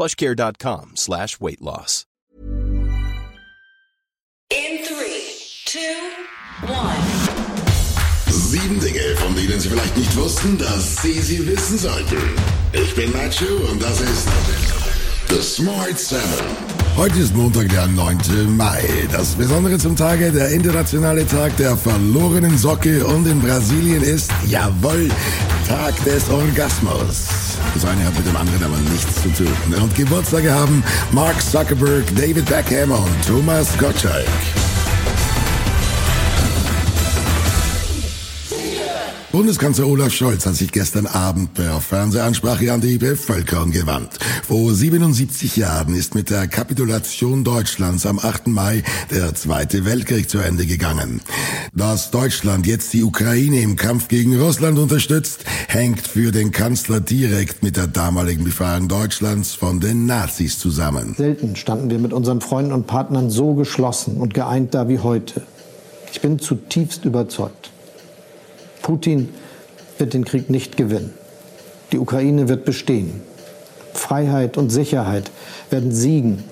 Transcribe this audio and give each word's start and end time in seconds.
plushcare.com 0.00 0.92
slash 0.96 1.38
weight 1.40 1.60
loss. 1.60 2.06
In 4.50 4.82
three, 4.82 5.36
two, 5.66 5.78
one. 6.66 6.96
Sieben 8.26 8.80
Dinge, 8.80 9.16
von 9.16 9.34
denen 9.34 9.60
Sie 9.60 9.68
vielleicht 9.68 9.96
nicht 9.98 10.16
wussten, 10.16 10.56
dass 10.56 11.02
Sie 11.02 11.20
sie 11.20 11.46
wissen 11.46 11.78
sollten. 11.78 12.16
Ich 12.72 12.94
bin 12.94 13.12
Nacho 13.12 13.44
und 13.70 13.82
das 13.82 14.00
ist 14.00 14.26
The 15.28 15.42
Smart 15.42 15.98
Seven. 15.98 16.79
Heute 16.96 17.18
ist 17.18 17.34
Montag, 17.34 17.68
der 17.70 17.86
9. 17.86 18.18
Mai. 18.56 18.82
Das 19.10 19.34
Besondere 19.34 19.78
zum 19.78 19.96
Tage, 19.96 20.30
der 20.32 20.50
internationale 20.50 21.26
Tag 21.26 21.56
der 21.56 21.76
verlorenen 21.76 22.58
Socke 22.58 23.06
und 23.06 23.26
in 23.26 23.40
Brasilien 23.40 24.02
ist, 24.02 24.30
jawohl, 24.46 25.08
Tag 25.66 25.94
des 26.04 26.28
Orgasmus. 26.28 27.28
Das 27.74 27.84
eine 27.84 28.04
hat 28.04 28.16
mit 28.16 28.26
dem 28.26 28.36
anderen 28.36 28.64
aber 28.64 28.76
nichts 28.90 29.22
zu 29.22 29.28
tun. 29.30 29.82
Und 29.82 29.94
Geburtstage 29.94 30.52
haben 30.52 30.82
Mark 31.12 31.40
Zuckerberg, 31.40 32.04
David 32.16 32.46
Beckham 32.46 32.90
und 32.90 33.26
Thomas 33.26 33.76
Gottschalk. 33.78 34.26
Bundeskanzler 39.32 39.86
Olaf 39.86 40.12
Scholz 40.12 40.44
hat 40.44 40.56
sich 40.56 40.72
gestern 40.72 41.06
Abend 41.06 41.54
per 41.54 41.80
Fernsehansprache 41.80 42.72
an 42.72 42.80
die 42.80 42.98
Bevölkerung 42.98 43.70
gewandt. 43.70 44.18
Vor 44.42 44.74
77 44.74 45.56
Jahren 45.56 45.94
ist 45.94 46.16
mit 46.16 46.30
der 46.30 46.48
Kapitulation 46.48 47.44
Deutschlands 47.44 48.06
am 48.06 48.18
8. 48.18 48.48
Mai 48.48 48.82
der 49.12 49.32
Zweite 49.36 49.84
Weltkrieg 49.84 50.28
zu 50.28 50.38
Ende 50.38 50.66
gegangen. 50.66 51.20
Dass 51.72 52.10
Deutschland 52.10 52.66
jetzt 52.66 52.92
die 52.92 53.04
Ukraine 53.04 53.60
im 53.60 53.76
Kampf 53.76 54.08
gegen 54.08 54.36
Russland 54.36 54.80
unterstützt, 54.80 55.44
hängt 55.68 56.08
für 56.08 56.32
den 56.32 56.50
Kanzler 56.50 56.98
direkt 56.98 57.62
mit 57.62 57.76
der 57.76 57.86
damaligen 57.86 58.42
Befreiung 58.42 58.88
Deutschlands 58.88 59.54
von 59.54 59.78
den 59.78 60.06
Nazis 60.06 60.58
zusammen. 60.58 61.14
Selten 61.16 61.54
standen 61.54 61.88
wir 61.88 62.00
mit 62.00 62.12
unseren 62.12 62.40
Freunden 62.40 62.72
und 62.72 62.88
Partnern 62.88 63.30
so 63.30 63.54
geschlossen 63.54 64.16
und 64.16 64.34
geeint 64.34 64.74
da 64.74 64.88
wie 64.88 64.98
heute. 64.98 65.42
Ich 66.12 66.20
bin 66.20 66.40
zutiefst 66.40 67.04
überzeugt. 67.04 67.70
Putin 68.82 69.28
wird 69.98 70.14
den 70.14 70.24
Krieg 70.24 70.50
nicht 70.50 70.76
gewinnen. 70.76 71.12
Die 71.92 71.98
Ukraine 71.98 72.48
wird 72.48 72.64
bestehen. 72.64 73.20
Freiheit 73.92 74.56
und 74.56 74.70
Sicherheit 74.70 75.30
werden 75.70 75.92
siegen, 75.92 76.44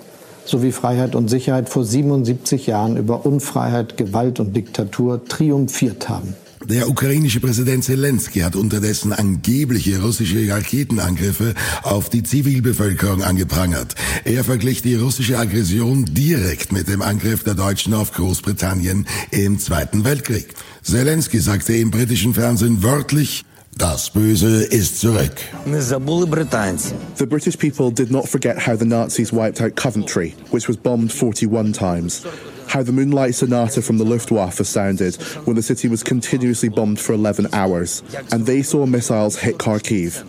so 0.44 0.62
wie 0.62 0.72
Freiheit 0.72 1.14
und 1.14 1.28
Sicherheit 1.28 1.68
vor 1.68 1.84
77 1.84 2.66
Jahren 2.66 2.96
über 2.96 3.24
Unfreiheit, 3.26 3.96
Gewalt 3.96 4.40
und 4.40 4.54
Diktatur 4.54 5.24
triumphiert 5.24 6.08
haben. 6.08 6.34
Der 6.68 6.86
ukrainische 6.86 7.40
Präsident 7.40 7.82
Zelensky 7.82 8.40
hat 8.40 8.54
unterdessen 8.54 9.14
angebliche 9.14 10.02
russische 10.02 10.46
Raketenangriffe 10.52 11.54
auf 11.82 12.10
die 12.10 12.22
Zivilbevölkerung 12.22 13.22
angeprangert. 13.22 13.94
Er 14.24 14.44
verglich 14.44 14.82
die 14.82 14.94
russische 14.94 15.38
Aggression 15.38 16.04
direkt 16.04 16.70
mit 16.72 16.88
dem 16.88 17.00
Angriff 17.00 17.42
der 17.42 17.54
Deutschen 17.54 17.94
auf 17.94 18.12
Großbritannien 18.12 19.06
im 19.30 19.58
Zweiten 19.58 20.04
Weltkrieg. 20.04 20.48
Zelensky 20.82 21.40
sagte 21.40 21.72
im 21.72 21.90
britischen 21.90 22.34
Fernsehen 22.34 22.82
wörtlich, 22.82 23.46
das 23.78 24.10
Böse 24.10 24.62
ist 24.64 25.00
zurück. 25.00 25.36
The 25.64 27.26
British 27.26 27.56
people 27.56 27.90
did 27.90 28.10
not 28.10 28.28
forget 28.28 28.66
how 28.66 28.78
the 28.78 28.84
Nazis 28.84 29.32
wiped 29.32 29.62
out 29.62 29.74
Coventry, 29.74 30.34
which 30.50 30.68
was 30.68 30.76
bombed 30.76 31.10
41 31.10 31.72
times. 31.72 32.26
How 32.68 32.82
the 32.82 32.92
Moonlight 32.92 33.34
Sonata 33.34 33.80
from 33.80 33.96
the 33.96 34.04
Luftwaffe 34.04 34.64
sounded 34.66 35.16
when 35.46 35.56
the 35.56 35.62
city 35.62 35.88
was 35.88 36.02
continuously 36.02 36.68
bombed 36.68 37.00
for 37.00 37.14
11 37.14 37.48
hours, 37.54 38.02
and 38.30 38.44
they 38.44 38.62
saw 38.62 38.84
missiles 38.84 39.36
hit 39.36 39.56
Kharkiv. 39.56 40.24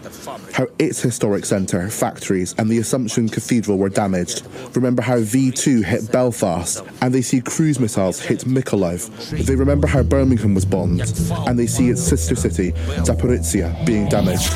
How 0.53 0.67
its 0.79 1.01
historic 1.01 1.45
centre, 1.45 1.89
factories, 1.89 2.55
and 2.57 2.69
the 2.69 2.77
Assumption 2.77 3.27
Cathedral 3.27 3.77
were 3.77 3.89
damaged. 3.89 4.47
Remember 4.73 5.01
how 5.01 5.17
V2 5.17 5.83
hit 5.83 6.11
Belfast, 6.11 6.83
and 7.01 7.13
they 7.13 7.21
see 7.21 7.41
cruise 7.41 7.79
missiles 7.79 8.19
hit 8.19 8.39
Mykolaiv. 8.45 9.45
They 9.45 9.55
remember 9.55 9.87
how 9.87 10.03
Birmingham 10.03 10.55
was 10.55 10.65
bombed, 10.65 11.01
and 11.47 11.59
they 11.59 11.67
see 11.67 11.89
its 11.89 12.01
sister 12.01 12.35
city, 12.35 12.71
Zaporizhia, 13.03 13.85
being 13.85 14.07
damaged. 14.07 14.53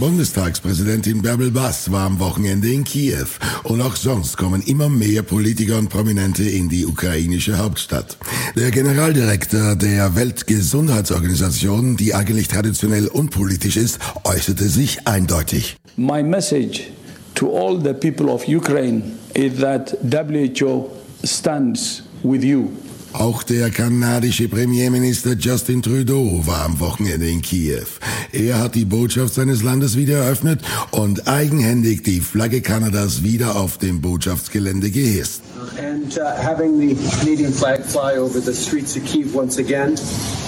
Bundestagspräsidentin 0.00 1.22
Bärbel 1.22 1.52
Bass 1.52 1.92
war 1.92 2.06
am 2.06 2.18
Wochenende 2.18 2.68
in 2.68 2.82
Kiew 2.82 3.26
und 3.62 3.80
auch 3.80 3.94
sonst 3.94 4.36
kommen 4.36 4.60
immer 4.62 4.88
mehr 4.88 5.22
Politiker 5.22 5.78
und 5.78 5.88
Prominente 5.88 6.42
in 6.42 6.68
die 6.68 6.84
ukrainische 6.84 7.58
Hauptstadt. 7.58 8.18
Der 8.56 8.72
Generaldirektor 8.72 9.76
der 9.76 10.16
Weltgesundheitsorganisation, 10.16 11.96
die 11.96 12.12
eigentlich 12.12 12.48
traditionell 12.48 13.06
unpolitisch 13.06 13.76
ist, 13.76 14.00
äußerte 14.24 14.68
sich 14.68 15.06
eindeutig. 15.06 15.76
My 15.96 16.24
message 16.24 16.90
to 17.36 17.56
all 17.56 17.80
the 17.80 17.92
people 17.92 18.32
of 18.32 18.48
Ukraine 18.48 19.12
is 19.34 19.60
that 19.60 19.96
WHO 20.02 20.90
stands 21.22 22.02
with 22.24 22.42
you. 22.42 22.70
Auch 23.14 23.44
der 23.44 23.70
kanadische 23.70 24.48
Premierminister 24.48 25.34
Justin 25.34 25.82
Trudeau 25.82 26.44
war 26.46 26.64
am 26.64 26.80
Wochenende 26.80 27.28
in 27.28 27.42
Kiew. 27.42 27.86
Er 28.32 28.58
hat 28.58 28.74
die 28.74 28.84
Botschaft 28.84 29.34
seines 29.34 29.62
Landes 29.62 29.96
wieder 29.96 30.24
eröffnet 30.24 30.60
und 30.90 31.28
eigenhändig 31.28 32.02
die 32.02 32.20
Flagge 32.20 32.60
Kanadas 32.60 33.22
wieder 33.22 33.54
auf 33.54 33.78
dem 33.78 34.00
Botschaftsgelände 34.00 34.90
gehisst. 34.90 35.42
And 35.78 36.18
uh, 36.18 36.24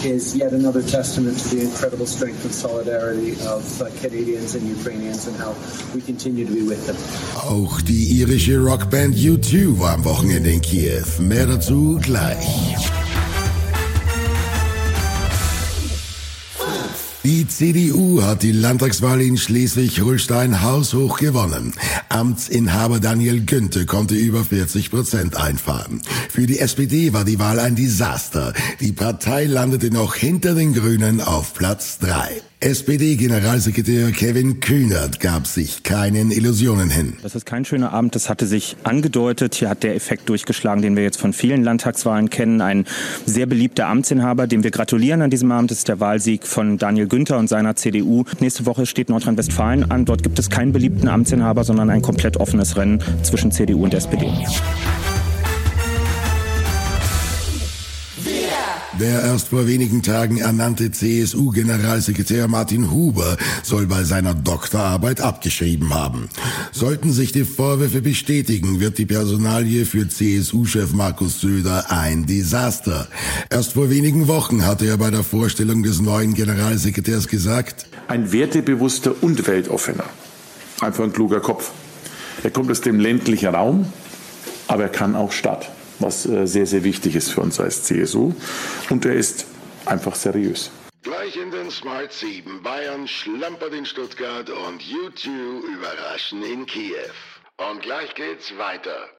is 0.05 0.37
yet 0.37 0.53
another 0.53 0.83
testament 0.83 1.39
to 1.39 1.57
the 1.57 1.63
incredible 1.63 2.07
strength 2.07 2.45
and 2.45 2.55
solidarity 2.55 3.33
of 3.47 3.63
uh, 3.81 3.91
Canadians 4.01 4.55
and 4.55 4.67
Ukrainians 4.69 5.27
and 5.27 5.37
how 5.37 5.55
we 5.95 6.01
continue 6.01 6.45
to 6.45 6.53
be 6.53 6.63
with 6.63 6.87
them. 6.87 6.97
Auch 7.37 7.81
die 7.83 8.21
irische 8.21 8.59
Rockband 8.59 9.15
U2 9.17 9.79
war 9.79 9.91
am 9.91 10.05
Wochenende 10.05 10.51
in 10.51 10.61
Kiew. 10.61 11.05
Mehr 11.21 11.47
dazu 11.47 11.99
gleich. 12.03 13.06
Die 17.27 17.49
CDU 17.49 18.23
hat 18.23 18.45
die 18.45 18.53
Landtagswahl 18.53 19.21
in 19.21 19.37
Schleswig-Holstein 19.37 20.63
haushoch 20.63 21.19
gewonnen. 21.19 21.73
Amtsinhaber 22.09 23.01
Daniel 23.01 23.45
Günther 23.45 23.85
konnte 23.85 24.15
über 24.15 24.45
40 24.45 24.93
Prozent 24.93 25.37
einfahren. 25.37 26.03
Für 26.31 26.47
die 26.47 26.61
SPD 26.61 27.13
war 27.13 27.25
die 27.25 27.41
Wahl 27.41 27.59
ein 27.59 27.75
Desaster. 27.75 28.53
Die 28.79 28.93
Partei 28.93 29.47
landete 29.47 29.91
noch 29.91 30.15
hinter 30.15 30.55
den 30.55 30.73
Grünen 30.73 31.21
auf 31.21 31.53
Platz 31.53 31.99
drei. 31.99 32.43
SPD-Generalsekretär 32.67 34.11
Kevin 34.11 34.59
Kühnert 34.59 35.21
gab 35.21 35.47
sich 35.47 35.85
keinen 35.85 36.33
Illusionen 36.33 36.91
hin. 36.91 37.13
Das 37.23 37.37
ist 37.37 37.47
kein 37.47 37.65
schöner 37.65 37.93
Abend, 37.93 38.17
das 38.17 38.29
hatte 38.29 38.45
sich 38.45 38.77
angedeutet. 38.83 39.55
Hier 39.55 39.69
hat 39.69 39.85
der 39.85 39.95
Effekt 39.95 40.29
durchgeschlagen, 40.29 40.83
den 40.83 40.97
wir 40.97 41.05
jetzt 41.05 41.21
von 41.21 41.33
vielen 41.33 41.63
Landtagswahlen 41.63 42.29
kennen. 42.29 42.61
Ein 42.61 42.85
sehr 43.25 43.47
beliebter 43.47 43.87
Amtsinhaber, 43.87 44.49
dem 44.49 44.65
wir 44.65 44.73
gratulieren 44.73 45.23
an 45.23 45.31
diesem 45.31 45.53
Abend, 45.53 45.71
ist 45.71 45.87
der 45.87 46.01
Wahlsieg 46.01 46.45
von 46.45 46.77
Daniel 46.77 47.07
Günther 47.07 47.39
und 47.39 47.47
seiner 47.47 47.77
CDU. 47.77 48.25
Nächste 48.41 48.67
Woche 48.67 48.85
steht 48.85 49.11
Nordrhein-Westfalen 49.11 49.89
an. 49.89 50.05
Dort 50.05 50.25
gibt 50.25 50.41
es 50.41 50.51
keinen 50.51 50.73
beliebten 50.73 51.07
Amtsinhaber, 51.07 51.63
sondern 51.63 51.89
ein 51.89 52.03
komplett 52.03 52.37
offenes 52.37 52.77
Rennen 52.77 53.01
zwischen 53.23 53.53
CDU 53.53 53.85
und 53.85 53.95
SPD. 53.95 54.29
Der 58.93 59.23
erst 59.23 59.49
vor 59.49 59.67
wenigen 59.67 60.03
Tagen 60.03 60.39
ernannte 60.39 60.91
CSU-Generalsekretär 60.91 62.49
Martin 62.49 62.91
Huber 62.91 63.37
soll 63.63 63.87
bei 63.87 64.05
seiner 64.05 64.33
Doktorarbeit 64.33 65.21
abgeschrieben 65.21 65.93
haben. 65.93 66.31
Sollten 66.73 67.13
sich 67.13 67.33
die 67.33 67.45
Vorwürfe 67.45 68.01
bestätigen, 68.01 68.81
wird 68.81 68.97
die 68.97 69.05
Personalie 69.05 69.85
für 69.85 70.09
CSU-Chef 70.09 70.93
Markus 70.93 71.41
Söder 71.41 71.91
ein 71.91 72.25
Desaster. 72.25 73.09
Erst 73.51 73.73
vor 73.75 73.91
wenigen 73.91 74.29
Wochen 74.29 74.65
hatte 74.65 74.87
er 74.87 74.97
bei 74.97 75.11
der 75.11 75.25
Vorstellung 75.25 75.83
des 75.83 76.01
neuen 76.01 76.33
Generalsekretärs 76.33 77.29
gesagt, 77.29 77.87
ein 78.09 78.33
wertebewusster 78.33 79.15
und 79.21 79.47
weltoffener. 79.47 80.05
Einfach 80.81 81.05
ein 81.05 81.13
kluger 81.13 81.41
Kopf. 81.41 81.73
Er 82.43 82.51
kommt 82.51 82.71
aus 82.71 82.81
dem 82.81 83.01
ländlichen 83.01 83.49
Raum, 83.55 83.87
aber 84.69 84.85
er 84.85 84.89
kann 84.89 85.17
auch 85.17 85.33
Stadt 85.33 85.71
was 85.99 86.27
äh, 86.27 86.47
sehr, 86.47 86.67
sehr 86.67 86.85
wichtig 86.85 87.17
ist 87.17 87.31
für 87.31 87.41
uns 87.41 87.61
als 87.61 87.85
CSU. 87.85 88.33
Und 88.91 89.05
er 89.05 89.15
ist 89.15 89.47
einfach 89.85 90.15
seriös. 90.15 90.71
Gleich 91.03 91.37
in 91.37 91.51
den 91.51 91.71
Smart 91.71 92.13
7. 92.13 92.63
Bayern 92.63 93.07
schlampert 93.07 93.73
in 93.73 93.87
Stuttgart 93.87 94.51
und 94.51 94.83
U2 94.83 95.29
überraschen 95.75 96.43
in 96.43 96.67
Kiew. 96.67 97.13
Und 97.59 97.83
gleich 97.83 98.15
geht's 98.15 98.53
weiter. 98.59 99.11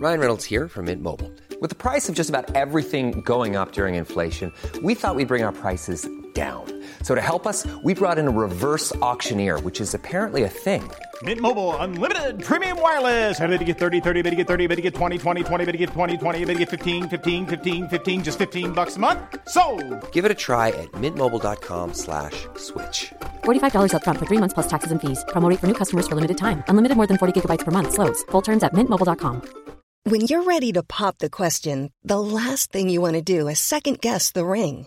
Ryan 0.00 0.20
Reynolds 0.20 0.44
here 0.44 0.68
from 0.68 0.84
Mint 0.84 1.02
Mobile. 1.02 1.32
With 1.60 1.70
the 1.70 1.76
price 1.76 2.08
of 2.08 2.14
just 2.14 2.30
about 2.30 2.54
everything 2.54 3.20
going 3.22 3.56
up 3.56 3.72
during 3.72 3.96
inflation, 3.96 4.52
we 4.80 4.94
thought 4.94 5.16
we'd 5.16 5.26
bring 5.26 5.42
our 5.42 5.52
prices 5.52 6.08
down. 6.38 6.64
So 7.02 7.14
to 7.14 7.20
help 7.20 7.46
us, 7.46 7.66
we 7.82 7.94
brought 7.94 8.18
in 8.18 8.28
a 8.28 8.30
reverse 8.46 8.94
auctioneer, 9.10 9.58
which 9.60 9.80
is 9.80 9.94
apparently 9.94 10.42
a 10.44 10.48
thing. 10.48 10.82
Mint 11.22 11.40
Mobile 11.40 11.74
unlimited 11.76 12.42
premium 12.48 12.80
wireless. 12.80 13.40
Ready 13.40 13.58
to 13.58 13.64
get 13.64 13.78
30, 13.78 14.00
30, 14.00 14.22
bit 14.22 14.30
to 14.30 14.36
get 14.36 14.46
30, 14.46 14.66
bit 14.68 14.76
to 14.76 14.82
get 14.82 14.94
20, 14.94 15.18
20, 15.18 15.42
20, 15.42 15.64
bit 15.64 15.72
to 15.72 15.78
get 15.78 15.90
20, 15.90 16.16
20, 16.16 16.44
bit 16.44 16.52
to 16.54 16.58
get 16.60 16.68
15, 16.68 17.08
15, 17.08 17.46
15, 17.46 17.88
15 17.88 18.22
just 18.22 18.38
15 18.38 18.72
bucks 18.72 18.94
a 18.96 19.00
month. 19.00 19.18
So, 19.48 19.62
Give 20.12 20.24
it 20.24 20.30
a 20.30 20.38
try 20.46 20.68
at 20.68 20.92
mintmobile.com/switch. 20.92 22.46
slash 22.56 23.12
$45 23.44 23.94
up 23.94 24.04
front 24.04 24.18
for 24.20 24.26
3 24.26 24.38
months 24.38 24.54
plus 24.54 24.68
taxes 24.68 24.92
and 24.92 25.00
fees. 25.00 25.24
Promo 25.32 25.48
rate 25.50 25.58
for 25.58 25.66
new 25.66 25.78
customers 25.82 26.06
for 26.06 26.14
limited 26.14 26.38
time. 26.38 26.62
Unlimited 26.68 26.96
more 26.96 27.08
than 27.08 27.18
40 27.18 27.32
gigabytes 27.34 27.64
per 27.64 27.72
month 27.72 27.94
slows. 27.94 28.22
Full 28.30 28.42
terms 28.42 28.62
at 28.62 28.72
mintmobile.com. 28.74 29.42
When 30.04 30.22
you're 30.22 30.44
ready 30.44 30.72
to 30.72 30.82
pop 30.82 31.18
the 31.18 31.28
question, 31.28 31.90
the 32.02 32.20
last 32.20 32.72
thing 32.72 32.88
you 32.88 33.02
want 33.02 33.16
to 33.16 33.22
do 33.36 33.48
is 33.48 33.58
second 33.60 34.00
guess 34.00 34.30
the 34.30 34.46
ring. 34.46 34.86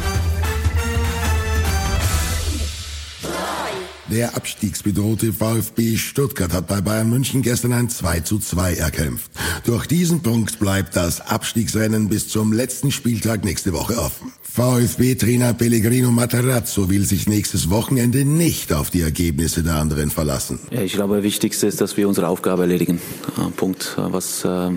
Der 4.11 4.35
abstiegsbedrohte 4.35 5.31
VfB 5.31 5.95
Stuttgart 5.95 6.51
hat 6.51 6.67
bei 6.67 6.81
Bayern 6.81 7.09
München 7.09 7.41
gestern 7.41 7.71
ein 7.71 7.87
2 7.87 8.19
zu 8.19 8.39
2 8.39 8.73
erkämpft. 8.73 9.31
Durch 9.63 9.87
diesen 9.87 10.21
Punkt 10.21 10.59
bleibt 10.59 10.97
das 10.97 11.21
Abstiegsrennen 11.21 12.09
bis 12.09 12.27
zum 12.27 12.51
letzten 12.51 12.91
Spieltag 12.91 13.45
nächste 13.45 13.71
Woche 13.71 13.97
offen. 13.97 14.33
VfB-Trainer 14.43 15.53
Pellegrino 15.53 16.11
Materazzo 16.11 16.89
will 16.89 17.05
sich 17.05 17.25
nächstes 17.25 17.69
Wochenende 17.69 18.25
nicht 18.25 18.73
auf 18.73 18.89
die 18.89 18.99
Ergebnisse 18.99 19.63
der 19.63 19.75
anderen 19.75 20.09
verlassen. 20.09 20.59
Ja, 20.71 20.81
ich 20.81 20.91
glaube, 20.91 21.15
das 21.15 21.23
Wichtigste 21.23 21.67
ist, 21.67 21.79
dass 21.79 21.95
wir 21.95 22.09
unsere 22.09 22.27
Aufgabe 22.27 22.63
erledigen. 22.63 22.99
Äh, 23.37 23.49
Punkt. 23.51 23.95
Äh, 23.97 24.11
Was, 24.11 24.43
äh, 24.43 24.71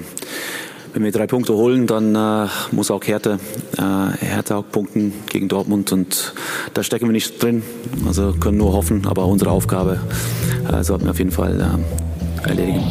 wenn 0.95 1.03
wir 1.03 1.11
drei 1.11 1.27
Punkte 1.27 1.55
holen, 1.55 1.89
dann 1.89 2.15
äh, 2.15 2.49
muss 2.71 2.91
auch 2.93 3.03
Hertha, 3.05 3.39
äh, 3.77 4.25
Hertha 4.25 4.57
auch 4.57 4.65
punkten 4.71 5.13
gegen 5.29 5.49
Dortmund 5.49 5.91
und 5.93 6.33
da 6.73 6.85
stecken 6.85 7.07
wir 7.07 7.13
nicht 7.13 7.43
drin. 7.43 7.65
Also 8.07 8.33
können 8.33 8.59
nur 8.59 8.73
hoffen, 8.73 9.05
aber 9.07 9.27
unsere 9.27 9.51
Aufgabe 9.51 9.99
äh, 10.73 10.85
sollten 10.85 11.05
wir 11.05 11.11
auf 11.11 11.19
jeden 11.19 11.33
Fall 11.33 11.61
äh, 11.61 12.49
erledigen. 12.49 12.85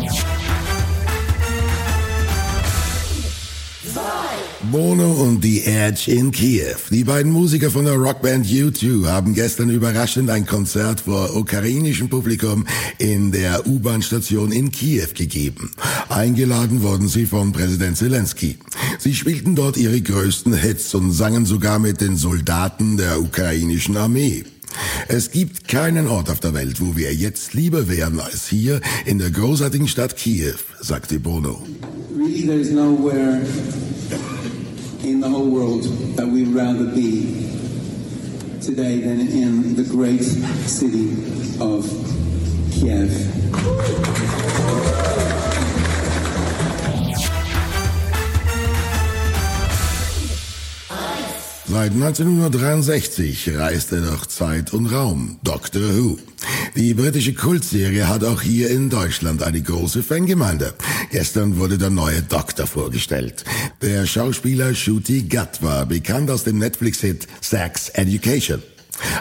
Bono 4.74 5.12
und 5.12 5.44
The 5.44 5.66
Edge 5.66 6.10
in 6.12 6.32
Kiew. 6.32 6.78
Die 6.90 7.04
beiden 7.04 7.32
Musiker 7.32 7.70
von 7.70 7.86
der 7.86 7.94
Rockband 7.94 8.48
U2 8.48 9.06
haben 9.06 9.36
gestern 9.36 9.70
überraschend 9.70 10.32
ein 10.32 10.48
Konzert 10.48 11.02
vor 11.02 11.36
ukrainischem 11.36 12.10
Publikum 12.10 12.66
in 12.98 13.32
der 13.32 13.68
U-Bahn-Station 13.68 14.52
in 14.52 14.72
Kiew 14.72 15.10
gegeben. 15.14 15.70
Eingeladen 16.10 16.82
wurden 16.82 17.08
sie 17.08 17.28
von 17.28 17.52
Präsident 17.52 17.98
Zelensky. 17.98 18.58
Sie 18.98 19.14
spielten 19.14 19.56
dort 19.56 19.78
ihre 19.78 20.02
größten 20.02 20.56
Hits 20.56 20.96
und 20.96 21.12
sangen 21.12 21.46
sogar 21.46 21.78
mit 21.78 22.02
den 22.02 22.18
Soldaten 22.18 22.98
der 22.98 23.22
ukrainischen 23.22 23.96
Armee. 23.96 24.44
Es 25.08 25.30
gibt 25.30 25.68
keinen 25.68 26.08
Ort 26.08 26.32
auf 26.32 26.40
der 26.40 26.56
Welt, 26.56 26.82
wo 26.82 26.96
wir 26.98 27.14
jetzt 27.14 27.54
lieber 27.54 27.90
wären 27.90 28.20
als 28.20 28.48
hier 28.48 28.82
in 29.06 29.20
der 29.20 29.30
großartigen 29.30 29.88
Stadt 29.88 30.18
Kiew, 30.18 30.56
sagte 30.82 31.20
Bono. 31.20 31.62
Really, 32.18 32.48
the 35.24 35.30
whole 35.30 35.50
world 35.50 35.84
that 36.18 36.28
we'd 36.28 36.50
rather 36.50 36.84
be 36.84 37.48
today 38.62 39.00
than 39.00 39.22
in 39.22 39.74
the 39.74 39.84
great 39.84 40.22
city 40.22 41.12
of 41.62 41.88
Kiev. 42.72 43.10
Seit 51.66 51.92
1963 51.94 53.58
reist 53.58 53.92
er 53.92 54.02
durch 54.02 54.28
Zeit 54.28 54.74
und 54.74 54.88
Raum, 54.88 55.40
Doctor 55.44 55.82
Who. 55.82 56.18
Die 56.76 56.96
britische 56.96 57.34
Kultserie 57.34 58.08
hat 58.08 58.24
auch 58.24 58.42
hier 58.42 58.72
in 58.72 58.90
Deutschland 58.90 59.44
eine 59.44 59.62
große 59.62 60.02
Fangemeinde. 60.02 60.74
Gestern 61.12 61.60
wurde 61.60 61.78
der 61.78 61.92
neue 61.92 62.24
Doktor 62.24 62.66
vorgestellt. 62.66 63.44
Der 63.84 64.08
Schauspieler 64.08 64.74
Shooty 64.74 65.24
Gutt 65.24 65.62
war 65.62 65.86
bekannt 65.86 66.32
aus 66.32 66.44
dem 66.46 66.58
Netflix-Hit 66.58 67.28
Sex 67.42 67.90
Education. 67.90 68.64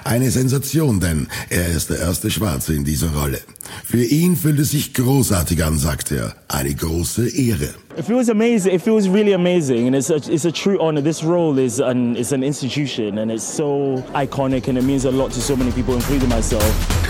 Eine 0.04 0.30
Sensation, 0.30 0.98
denn 0.98 1.28
er 1.50 1.68
ist 1.68 1.90
der 1.90 1.98
erste 1.98 2.30
Schwarze 2.30 2.74
in 2.74 2.84
dieser 2.84 3.10
Rolle. 3.12 3.40
Für 3.84 4.02
ihn 4.02 4.34
fühlt 4.34 4.58
es 4.58 4.70
sich 4.70 4.94
großartig 4.94 5.62
an, 5.62 5.78
sagt 5.78 6.10
er. 6.10 6.34
Eine 6.48 6.74
große 6.74 7.28
Ehre. 7.28 7.74
It 7.98 8.06
feels 8.06 8.30
amazing. 8.30 8.74
It 8.74 8.80
feels 8.80 9.06
really 9.06 9.34
amazing, 9.34 9.88
and 9.88 9.94
it's 9.94 10.10
a, 10.10 10.16
it's 10.16 10.46
a 10.46 10.52
true 10.52 10.78
honor. 10.80 11.02
This 11.02 11.22
role 11.22 11.58
is 11.58 11.80
an 11.80 12.16
is 12.16 12.32
an 12.32 12.42
institution, 12.42 13.18
and 13.18 13.30
it's 13.30 13.44
so 13.44 14.02
iconic, 14.14 14.68
and 14.68 14.78
it 14.78 14.84
means 14.84 15.04
a 15.04 15.10
lot 15.10 15.30
to 15.32 15.40
so 15.40 15.54
many 15.54 15.70
people, 15.72 15.94
including 15.94 16.30
myself. 16.30 17.01